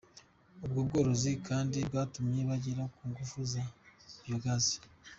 [0.65, 3.63] Ubwo bworozi kandi bwatumye bagera ku ngufu za
[4.21, 4.77] biyogazi.